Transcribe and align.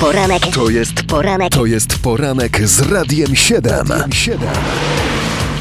Poranek. 0.00 0.42
To 0.54 0.70
jest 0.70 1.06
poranek. 1.06 1.52
To 1.52 1.66
jest 1.66 2.02
poranek 2.02 2.68
z 2.68 2.92
Radiem 2.92 3.36
7. 3.36 3.72
7. 4.12 4.48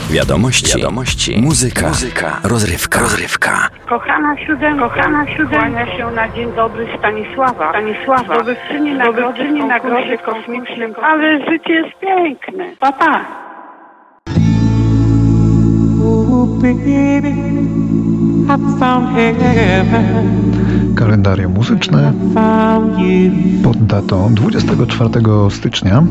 Wiadomości, 0.09 0.77
Wiadomości, 0.77 1.41
muzyka, 1.41 1.87
muzyka, 1.87 2.39
rozrywka, 2.43 2.99
rozrywka. 2.99 3.69
Kochana 3.89 4.35
siódemka, 4.45 4.89
kochana 4.89 5.25
siódemka, 5.37 5.97
się 5.97 6.11
na 6.11 6.29
dzień 6.29 6.51
dobry 6.55 6.87
Stanisława. 6.99 7.69
Stanisława, 7.69 8.35
zdobywczyni 8.35 8.93
nagrody, 8.93 9.51
nagrody 9.51 10.17
kosmicznym, 10.17 10.95
ale 11.03 11.39
życie 11.39 11.73
jest 11.73 11.99
piękne. 12.01 12.75
Papa. 12.79 13.05
Pa. 13.05 13.48
Kalendarium 20.95 21.53
muzyczne 21.53 22.13
pod 23.63 23.85
datą 23.85 24.33
24 24.33 25.09
stycznia. 25.49 26.03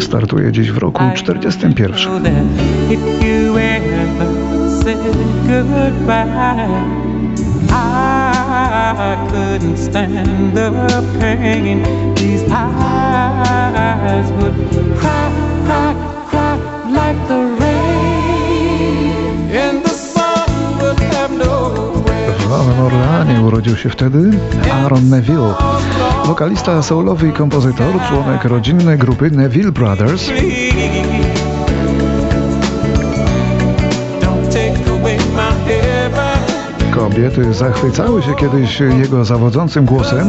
Startuje 0.00 0.52
dziś 0.52 0.70
w 0.70 0.78
roku 0.78 1.02
41. 1.14 2.22
I 2.90 2.96
couldn't 9.30 9.76
stand 9.76 10.54
the 10.54 10.70
pain. 11.20 11.82
These 12.14 12.44
eyes 12.50 14.28
would 14.32 14.54
cry, 14.98 15.30
cry, 15.66 15.94
cry 16.30 16.56
like 16.98 17.28
the 17.28 17.40
rain. 17.60 19.50
And 19.62 19.82
the 19.84 19.94
sun 20.12 20.48
would 20.80 21.00
have 21.14 21.32
no 21.38 21.92
W 22.38 22.48
Nowym 22.48 22.80
Orleanie 22.80 23.40
urodził 23.40 23.76
się 23.76 23.90
wtedy 23.90 24.30
Aaron 24.72 25.08
Neville, 25.08 25.54
wokalista 26.24 26.82
soulowy 26.82 27.28
i 27.28 27.32
kompozytor, 27.32 27.94
członek 28.08 28.44
rodzinnej 28.44 28.98
grupy 28.98 29.30
Neville 29.30 29.72
Brothers. 29.72 30.30
Kobiety 37.12 37.54
zachwycały 37.54 38.22
się 38.22 38.34
kiedyś 38.34 38.80
jego 38.80 39.24
zawodzącym 39.24 39.84
głosem, 39.84 40.28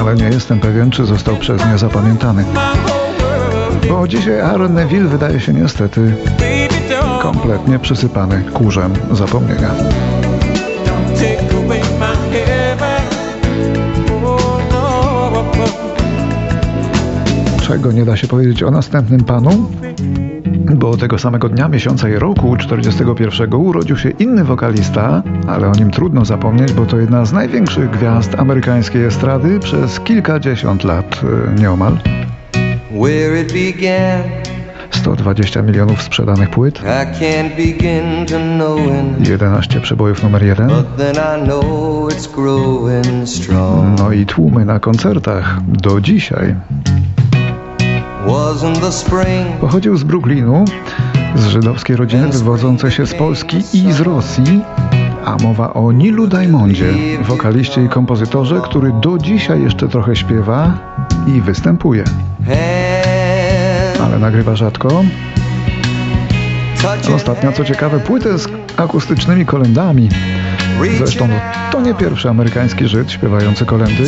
ale 0.00 0.14
nie 0.14 0.24
jestem 0.24 0.60
pewien, 0.60 0.90
czy 0.90 1.06
został 1.06 1.36
przez 1.36 1.66
nie 1.66 1.78
zapamiętany. 1.78 2.44
Bo 3.88 4.08
dzisiaj 4.08 4.40
Aaron 4.40 4.74
Neville 4.74 5.08
wydaje 5.08 5.40
się 5.40 5.52
niestety 5.52 6.14
kompletnie 7.22 7.78
przysypany 7.78 8.44
kurzem 8.52 8.92
zapomnienia. 9.12 9.70
Czego 17.62 17.92
nie 17.92 18.04
da 18.04 18.16
się 18.16 18.26
powiedzieć 18.26 18.62
o 18.62 18.70
następnym 18.70 19.24
panu? 19.24 19.70
Bo 20.74 20.96
tego 20.96 21.18
samego 21.18 21.48
dnia, 21.48 21.68
miesiąca 21.68 22.08
i 22.08 22.14
roku 22.14 22.56
41 22.56 23.54
urodził 23.54 23.96
się 23.96 24.10
inny 24.10 24.44
wokalista, 24.44 25.22
ale 25.48 25.68
o 25.68 25.72
nim 25.72 25.90
trudno 25.90 26.24
zapomnieć, 26.24 26.72
bo 26.72 26.86
to 26.86 26.98
jedna 26.98 27.24
z 27.24 27.32
największych 27.32 27.90
gwiazd 27.90 28.34
amerykańskiej 28.38 29.04
estrady 29.04 29.60
przez 29.60 30.00
kilkadziesiąt 30.00 30.84
lat 30.84 31.20
e, 31.56 31.60
nieomal. 31.60 31.98
120 34.90 35.62
milionów 35.62 36.02
sprzedanych 36.02 36.50
płyt, 36.50 36.80
11 39.28 39.80
przebojów 39.80 40.22
numer 40.22 40.44
jeden, 40.44 40.70
no 43.98 44.12
i 44.12 44.26
tłumy 44.26 44.64
na 44.64 44.80
koncertach 44.80 45.58
do 45.62 46.00
dzisiaj. 46.00 46.54
Pochodził 49.60 49.96
z 49.96 50.04
Brooklynu, 50.04 50.64
z 51.36 51.46
żydowskiej 51.46 51.96
rodziny 51.96 52.28
wywodzącej 52.28 52.90
się 52.90 53.06
z 53.06 53.14
Polski 53.14 53.56
i 53.72 53.92
z 53.92 54.00
Rosji, 54.00 54.60
a 55.24 55.36
mowa 55.42 55.74
o 55.74 55.92
Nilu 55.92 56.26
Diamondzie, 56.26 56.94
wokaliście 57.22 57.84
i 57.84 57.88
kompozytorze, 57.88 58.60
który 58.64 58.92
do 58.92 59.18
dzisiaj 59.18 59.62
jeszcze 59.62 59.88
trochę 59.88 60.16
śpiewa 60.16 60.78
i 61.26 61.40
występuje. 61.40 62.04
Ale 64.04 64.18
nagrywa 64.18 64.56
rzadko. 64.56 65.04
Ostatnio, 67.14 67.52
co 67.52 67.64
ciekawe, 67.64 68.00
płytę 68.00 68.38
z 68.38 68.48
akustycznymi 68.76 69.46
kolendami. 69.46 70.08
Zresztą 70.98 71.28
to 71.72 71.80
nie 71.80 71.94
pierwszy 71.94 72.28
amerykański 72.28 72.88
Żyd 72.88 73.12
śpiewający 73.12 73.66
kolendy. 73.66 74.04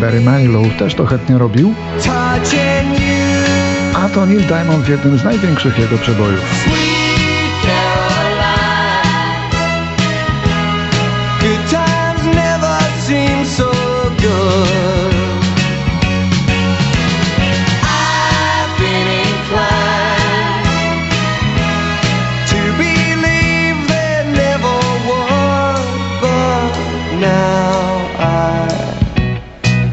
Barry 0.00 0.20
Manilow 0.20 0.76
też 0.78 0.94
to 0.94 1.06
chętnie 1.06 1.38
robił 1.38 1.74
a 4.04 4.08
to 4.08 4.26
Neil 4.26 4.42
Diamond 4.46 4.84
w 4.84 4.88
jednym 4.88 5.18
z 5.18 5.24
największych 5.24 5.78
jego 5.78 5.98
przebojów. 5.98 6.66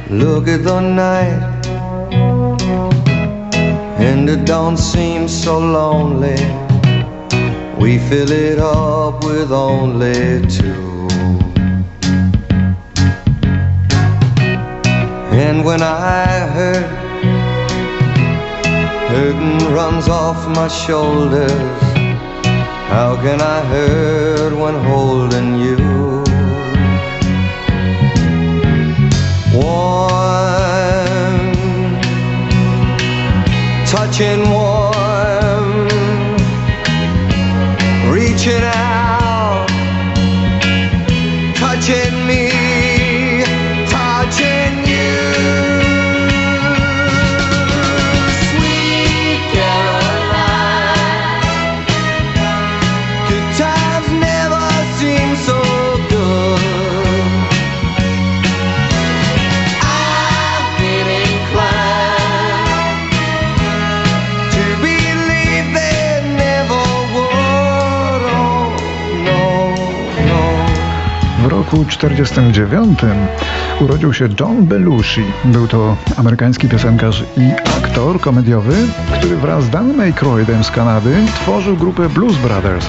Look 0.09 0.47
at 0.47 0.63
the 0.63 0.81
night 0.81 1.60
and 4.21 4.29
it 4.29 4.45
don't 4.45 4.77
seem 4.77 5.27
so 5.27 5.57
lonely. 5.57 6.37
We 7.81 7.97
fill 7.97 8.31
it 8.31 8.59
up 8.59 9.23
with 9.23 9.51
only 9.51 10.45
two. 10.47 11.07
And 15.45 15.65
when 15.65 15.81
I 15.81 16.27
hurt, 16.55 16.91
hurting 19.09 19.73
runs 19.73 20.07
off 20.07 20.47
my 20.55 20.67
shoulders. 20.67 21.81
How 22.93 23.17
can 23.23 23.41
I 23.41 23.59
hurt 23.73 24.53
when 24.55 24.75
holding 24.83 25.59
you? 25.59 25.91
touching 29.51 30.00
1949 72.09 72.99
urodził 73.79 74.13
się 74.13 74.29
John 74.39 74.65
Belushi. 74.65 75.23
Był 75.45 75.67
to 75.67 75.97
amerykański 76.17 76.67
piosenkarz 76.67 77.23
i 77.37 77.51
aktor 77.77 78.19
komediowy, 78.19 78.75
który 79.17 79.37
wraz 79.37 79.63
z 79.63 79.69
Danem 79.69 79.99
Aykroydem 79.99 80.63
z 80.63 80.71
Kanady 80.71 81.15
tworzył 81.35 81.77
grupę 81.77 82.09
Blues 82.09 82.37
Brothers. 82.37 82.85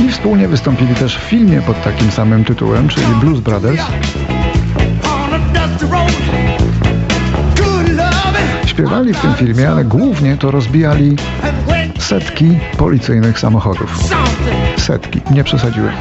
I 0.00 0.08
wspólnie 0.08 0.48
wystąpili 0.48 0.94
też 0.94 1.18
w 1.18 1.20
filmie 1.20 1.62
pod 1.62 1.82
takim 1.82 2.10
samym 2.10 2.44
tytułem, 2.44 2.88
czyli 2.88 3.06
Blues 3.20 3.40
Brothers. 3.40 3.82
Śpiewali 8.66 9.14
w 9.14 9.20
tym 9.20 9.34
filmie, 9.34 9.70
ale 9.70 9.84
głównie 9.84 10.36
to 10.36 10.50
rozbijali 10.50 11.16
setki 11.98 12.58
policyjnych 12.76 13.38
samochodów. 13.38 13.96
Setki, 14.78 15.20
nie 15.30 15.44
przesadziłem. 15.44 15.92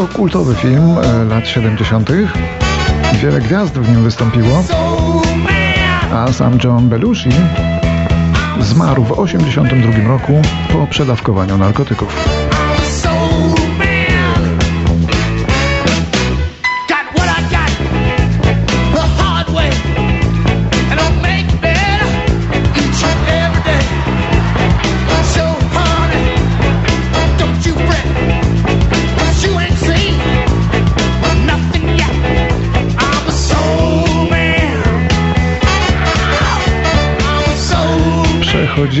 To 0.00 0.08
kultowy 0.08 0.54
film 0.54 0.98
e, 0.98 1.24
lat 1.24 1.48
70. 1.48 2.10
Wiele 3.22 3.40
gwiazd 3.40 3.78
w 3.78 3.88
nim 3.88 4.02
wystąpiło, 4.02 4.64
a 6.12 6.32
sam 6.32 6.58
John 6.64 6.88
Belushi 6.88 7.30
Zmarł 8.60 9.04
w 9.04 9.08
1982 9.08 10.08
roku 10.08 10.42
po 10.72 10.86
przedawkowaniu 10.86 11.58
narkotyków. 11.58 12.16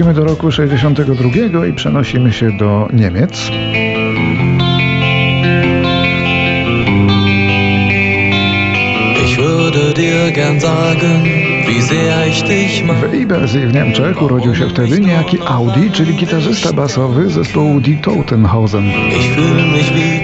Przechodzimy 0.00 0.26
do 0.26 0.32
roku 0.32 0.52
62 0.52 1.66
i 1.66 1.72
przenosimy 1.72 2.32
się 2.32 2.52
do 2.52 2.88
Niemiec. 2.92 3.50
W 13.00 13.12
Libersee 13.12 13.66
w 13.66 13.74
Niemczech 13.74 14.22
urodził 14.22 14.54
się 14.54 14.68
wtedy 14.68 15.00
niejaki 15.00 15.38
Audi, 15.46 15.90
czyli 15.92 16.14
gitarzysta 16.14 16.72
basowy 16.72 17.30
zespołu 17.30 17.80
Die 17.80 17.96
Totenhausen. 17.96 18.84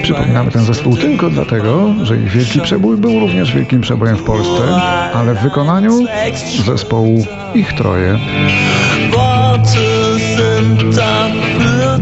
Przypominamy 0.02 0.50
ten 0.50 0.64
zespół 0.64 0.96
tylko 0.96 1.31
dlatego, 1.31 1.94
że 2.02 2.17
ich 2.17 2.29
wielki 2.29 2.61
przebój 2.61 2.96
był 2.96 3.20
również 3.20 3.55
wielkim 3.55 3.81
przebojem 3.81 4.17
w 4.17 4.22
Polsce, 4.22 4.62
ale 5.14 5.34
w 5.34 5.43
wykonaniu 5.43 6.05
zespołu 6.64 7.26
ich 7.55 7.72
troje. 7.72 8.19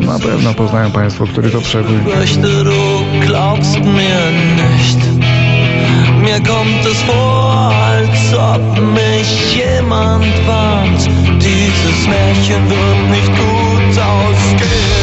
Na 0.06 0.19
pewno 0.19 0.55
poznają 0.55 0.91
Państwo, 0.91 1.27
który 1.27 1.51
to 1.51 1.61
przebój. 1.61 1.97
Mir 6.25 6.43
kommt 6.43 6.87
es 6.87 7.03
vor, 7.03 7.73
als 7.75 8.35
ob 8.35 8.81
mich 8.95 9.56
jemand 9.56 10.47
warnt. 10.47 11.09
Dieses 11.39 12.06
Märchen 12.09 12.69
wird 12.69 13.11
nicht 13.11 13.33
gut 13.37 13.99
ausgehen. 13.99 14.94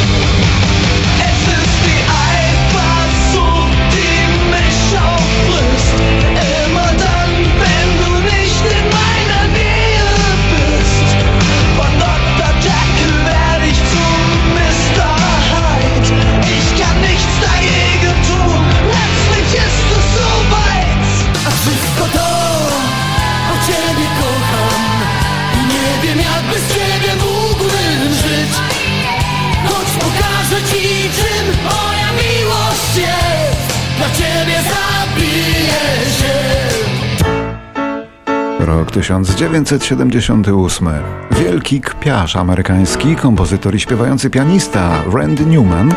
Rok 38.66 38.90
1978. 38.90 40.88
Wielki 41.30 41.80
kpiarz 41.80 42.36
amerykański, 42.36 43.16
kompozytor 43.16 43.74
i 43.74 43.80
śpiewający 43.80 44.30
pianista 44.30 45.02
Randy 45.12 45.46
Newman 45.46 45.94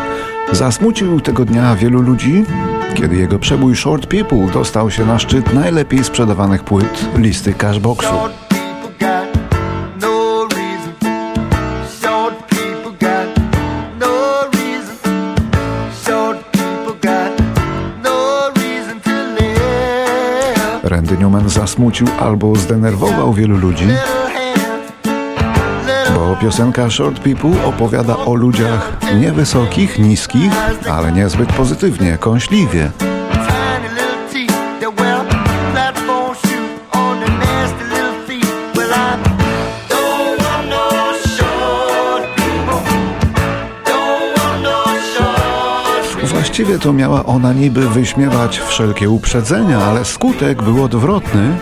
zasmucił 0.52 1.20
tego 1.20 1.44
dnia 1.44 1.76
wielu 1.76 2.02
ludzi, 2.02 2.44
kiedy 2.94 3.16
jego 3.16 3.38
przebój 3.38 3.76
Short 3.76 4.06
People 4.06 4.46
dostał 4.52 4.90
się 4.90 5.06
na 5.06 5.18
szczyt 5.18 5.54
najlepiej 5.54 6.04
sprzedawanych 6.04 6.64
płyt 6.64 7.08
listy 7.16 7.54
Cashboxu. 7.54 8.45
Zasmucił 21.66 22.06
albo 22.20 22.56
zdenerwował 22.56 23.32
wielu 23.32 23.56
ludzi, 23.56 23.86
bo 26.14 26.36
piosenka 26.40 26.90
Short 26.90 27.20
People 27.20 27.64
opowiada 27.64 28.16
o 28.16 28.34
ludziach 28.34 28.96
niewysokich, 29.20 29.98
niskich, 29.98 30.52
ale 30.90 31.12
niezbyt 31.12 31.52
pozytywnie, 31.52 32.18
kąśliwie. 32.18 32.90
Właściwie 46.56 46.78
to 46.78 46.92
miała 46.92 47.24
ona 47.24 47.52
niby 47.52 47.88
wyśmiewać 47.88 48.58
wszelkie 48.58 49.10
uprzedzenia, 49.10 49.78
ale 49.78 50.04
skutek 50.04 50.62
był 50.62 50.84
odwrotny, 50.84 51.56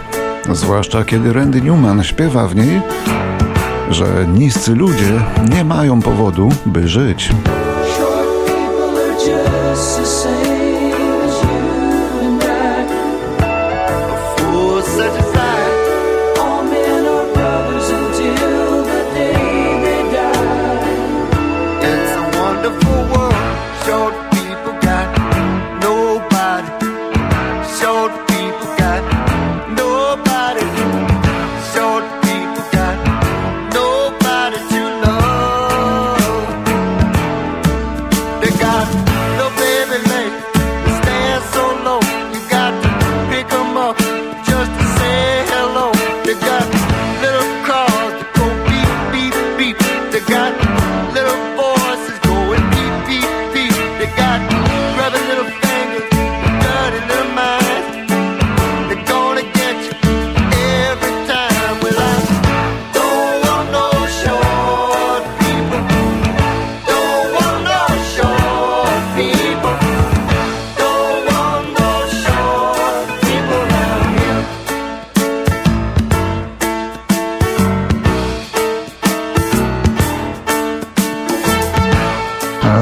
zwłaszcza 0.53 1.05
kiedy 1.05 1.33
Randy 1.33 1.61
Newman 1.61 2.05
śpiewa 2.05 2.49
w 2.49 2.57
niej, 2.57 2.81
że 3.91 4.27
niscy 4.35 4.75
ludzie 4.75 5.21
nie 5.51 5.65
mają 5.65 6.03
powodu, 6.03 6.49
by 6.67 6.89
żyć. 6.89 7.31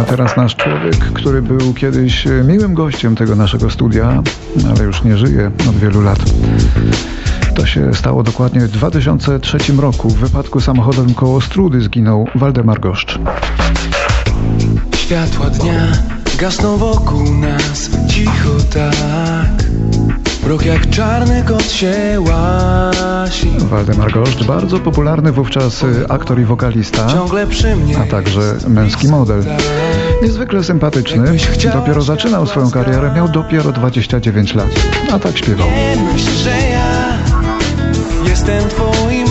Teraz 0.08 0.36
nasz 0.36 0.56
człowiek, 0.56 0.96
który 0.96 1.42
był 1.42 1.74
kiedyś 1.74 2.26
e, 2.26 2.30
miłym 2.30 2.74
gościem 2.74 3.16
tego 3.16 3.36
naszego 3.36 3.70
studia, 3.70 4.22
ale 4.70 4.84
już 4.84 5.02
nie 5.02 5.16
żyje 5.16 5.50
od 5.68 5.76
wielu 5.76 6.00
lat. 6.00 6.18
To 7.54 7.66
się 7.66 7.94
stało 7.94 8.22
dokładnie 8.22 8.60
w 8.60 8.70
2003 8.70 9.58
roku. 9.78 10.08
W 10.08 10.16
wypadku 10.16 10.60
samochodowym 10.60 11.14
koło 11.14 11.40
Strudy 11.40 11.80
zginął 11.80 12.26
Waldemar 12.34 12.80
Goszcz. 12.80 13.18
Światła 14.96 15.50
dnia 15.50 15.92
gasną 16.38 16.76
wokół 16.76 17.34
nas 17.34 17.90
cicho 18.08 18.56
tak. 18.74 19.64
Mrok 20.44 20.64
jak 20.64 20.90
czarny 20.90 21.44
kot 21.48 21.72
się 21.72 22.20
łasi. 22.20 23.21
Waldemar 23.72 24.12
Goszcz, 24.12 24.44
bardzo 24.44 24.78
popularny 24.78 25.32
wówczas 25.32 25.82
y, 25.82 26.08
aktor 26.08 26.40
i 26.40 26.44
wokalista, 26.44 27.06
a 28.02 28.10
także 28.10 28.40
męski 28.68 29.08
model. 29.08 29.44
Niezwykle 30.22 30.64
sympatyczny, 30.64 31.24
dopiero 31.72 32.02
zaczynał 32.02 32.46
swoją 32.46 32.70
karierę, 32.70 33.12
miał 33.14 33.28
dopiero 33.28 33.72
29 33.72 34.54
lat, 34.54 34.68
a 35.12 35.18
tak 35.18 35.38
śpiewał. 35.38 35.68
Jestem 38.26 38.68
twoim 38.68 39.21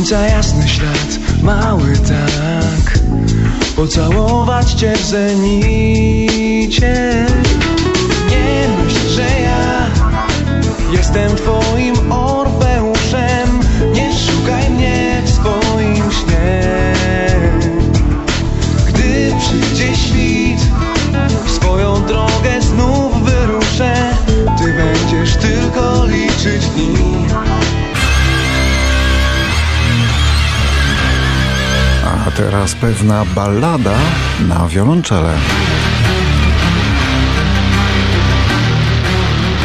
słońca 0.00 0.26
jasny 0.26 0.68
ślad 0.68 1.18
Mały 1.42 1.92
tak. 1.96 2.98
Pocałować 3.76 4.72
cię 4.72 4.92
w 4.96 5.04
zenicie. 5.04 6.94
Nie 8.30 8.68
myśl, 8.84 9.08
że 9.08 9.22
ja 9.22 9.90
Jestem 10.92 11.36
twoim 11.36 11.69
teraz 32.60 32.74
pewna 32.74 33.24
ballada 33.24 33.96
na 34.48 34.68
wiolonczele. 34.68 35.34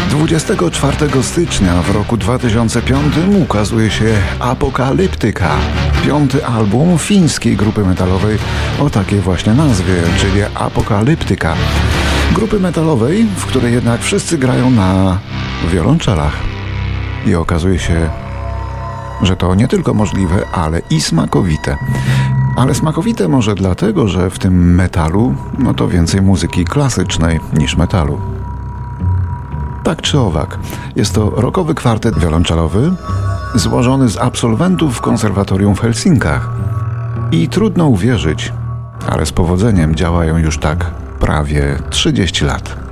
24 0.09 1.23
stycznia 1.23 1.81
w 1.81 1.95
roku 1.95 2.17
2005 2.17 3.15
ukazuje 3.43 3.91
się 3.91 4.05
Apokaliptyka, 4.39 5.51
piąty 6.05 6.45
album 6.45 6.97
fińskiej 6.97 7.55
grupy 7.55 7.85
metalowej 7.85 8.37
o 8.79 8.89
takiej 8.89 9.19
właśnie 9.19 9.53
nazwie, 9.53 9.95
czyli 10.17 10.41
Apokaliptyka. 10.55 11.55
Grupy 12.33 12.59
metalowej, 12.59 13.25
w 13.35 13.45
której 13.45 13.73
jednak 13.73 14.01
wszyscy 14.01 14.37
grają 14.37 14.69
na 14.69 15.19
wiolonczelach. 15.71 16.33
I 17.25 17.35
okazuje 17.35 17.79
się, 17.79 18.09
że 19.21 19.35
to 19.35 19.55
nie 19.55 19.67
tylko 19.67 19.93
możliwe, 19.93 20.45
ale 20.53 20.81
i 20.89 21.01
smakowite. 21.01 21.77
Ale 22.55 22.75
smakowite 22.75 23.27
może 23.27 23.55
dlatego, 23.55 24.07
że 24.07 24.29
w 24.29 24.39
tym 24.39 24.75
metalu 24.75 25.35
no 25.59 25.73
to 25.73 25.87
więcej 25.87 26.21
muzyki 26.21 26.65
klasycznej 26.65 27.39
niż 27.53 27.77
metalu. 27.77 28.21
Tak 29.83 30.01
czy 30.01 30.19
owak, 30.19 30.57
jest 30.95 31.15
to 31.15 31.29
rokowy 31.29 31.75
kwartet 31.75 32.19
wiolonczelowy 32.19 32.91
złożony 33.55 34.09
z 34.09 34.17
absolwentów 34.17 35.01
konserwatorium 35.01 35.75
w 35.75 35.79
Helsinkach. 35.79 36.49
I 37.31 37.49
trudno 37.49 37.87
uwierzyć, 37.87 38.53
ale 39.09 39.25
z 39.25 39.31
powodzeniem 39.31 39.95
działają 39.95 40.37
już 40.37 40.57
tak 40.57 40.91
prawie 41.19 41.79
30 41.89 42.45
lat. 42.45 42.84